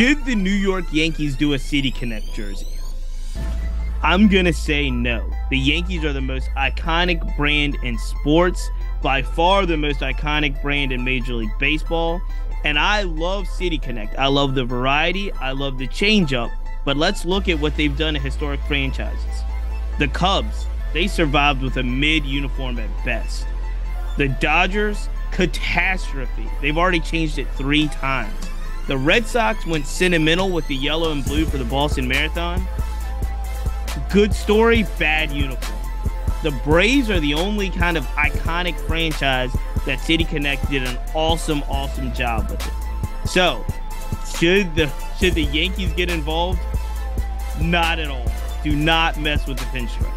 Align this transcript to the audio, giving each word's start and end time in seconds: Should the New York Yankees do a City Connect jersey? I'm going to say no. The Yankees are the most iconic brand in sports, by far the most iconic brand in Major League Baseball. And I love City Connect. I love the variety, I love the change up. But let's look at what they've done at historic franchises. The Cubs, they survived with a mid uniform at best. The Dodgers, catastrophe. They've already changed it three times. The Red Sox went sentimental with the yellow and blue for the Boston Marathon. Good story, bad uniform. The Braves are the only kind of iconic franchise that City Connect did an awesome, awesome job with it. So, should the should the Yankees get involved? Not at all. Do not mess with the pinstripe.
Should 0.00 0.24
the 0.24 0.34
New 0.34 0.48
York 0.48 0.86
Yankees 0.92 1.36
do 1.36 1.52
a 1.52 1.58
City 1.58 1.90
Connect 1.90 2.32
jersey? 2.32 2.66
I'm 4.02 4.28
going 4.28 4.46
to 4.46 4.52
say 4.54 4.90
no. 4.90 5.30
The 5.50 5.58
Yankees 5.58 6.06
are 6.06 6.14
the 6.14 6.22
most 6.22 6.48
iconic 6.56 7.36
brand 7.36 7.76
in 7.82 7.98
sports, 7.98 8.70
by 9.02 9.20
far 9.20 9.66
the 9.66 9.76
most 9.76 10.00
iconic 10.00 10.62
brand 10.62 10.90
in 10.90 11.04
Major 11.04 11.34
League 11.34 11.52
Baseball. 11.58 12.22
And 12.64 12.78
I 12.78 13.02
love 13.02 13.46
City 13.46 13.76
Connect. 13.76 14.18
I 14.18 14.28
love 14.28 14.54
the 14.54 14.64
variety, 14.64 15.32
I 15.32 15.52
love 15.52 15.76
the 15.76 15.86
change 15.86 16.32
up. 16.32 16.50
But 16.86 16.96
let's 16.96 17.26
look 17.26 17.46
at 17.50 17.60
what 17.60 17.76
they've 17.76 17.94
done 17.94 18.16
at 18.16 18.22
historic 18.22 18.60
franchises. 18.62 19.42
The 19.98 20.08
Cubs, 20.08 20.66
they 20.94 21.08
survived 21.08 21.60
with 21.60 21.76
a 21.76 21.82
mid 21.82 22.24
uniform 22.24 22.78
at 22.78 22.88
best. 23.04 23.46
The 24.16 24.28
Dodgers, 24.28 25.10
catastrophe. 25.30 26.48
They've 26.62 26.78
already 26.78 27.00
changed 27.00 27.36
it 27.36 27.48
three 27.50 27.88
times. 27.88 28.49
The 28.86 28.96
Red 28.96 29.26
Sox 29.26 29.66
went 29.66 29.86
sentimental 29.86 30.50
with 30.50 30.66
the 30.66 30.74
yellow 30.74 31.12
and 31.12 31.24
blue 31.24 31.44
for 31.46 31.58
the 31.58 31.64
Boston 31.64 32.08
Marathon. 32.08 32.66
Good 34.10 34.34
story, 34.34 34.84
bad 34.98 35.30
uniform. 35.30 35.78
The 36.42 36.50
Braves 36.64 37.10
are 37.10 37.20
the 37.20 37.34
only 37.34 37.70
kind 37.70 37.96
of 37.96 38.04
iconic 38.08 38.78
franchise 38.86 39.54
that 39.86 40.00
City 40.00 40.24
Connect 40.24 40.68
did 40.70 40.82
an 40.82 40.98
awesome, 41.14 41.62
awesome 41.68 42.12
job 42.12 42.50
with 42.50 42.66
it. 42.66 43.28
So, 43.28 43.64
should 44.38 44.74
the 44.74 44.90
should 45.18 45.34
the 45.34 45.44
Yankees 45.44 45.92
get 45.92 46.10
involved? 46.10 46.60
Not 47.60 47.98
at 47.98 48.08
all. 48.08 48.26
Do 48.64 48.74
not 48.74 49.18
mess 49.18 49.46
with 49.46 49.58
the 49.58 49.64
pinstripe. 49.66 50.10